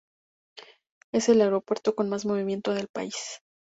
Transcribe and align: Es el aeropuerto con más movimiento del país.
Es 1.11 1.29
el 1.29 1.41
aeropuerto 1.41 1.93
con 1.95 2.09
más 2.09 2.25
movimiento 2.25 2.73
del 2.73 2.87
país. 2.87 3.13